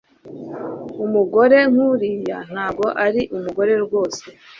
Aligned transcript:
umugore 1.05 1.57
nkuriya 1.71 2.37
ntabwo 2.51 2.85
ari 3.05 3.21
umugore, 3.35 3.73
rwose 3.85 4.23